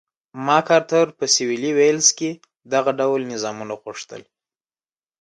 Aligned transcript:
مک 0.45 0.67
ارتر 0.77 1.05
په 1.17 1.25
سوېلي 1.33 1.71
ویلز 1.77 2.07
کې 2.17 2.31
دغه 2.73 2.91
ډول 2.99 3.21
نظامونه 3.33 3.73
غوښتل. 3.81 4.21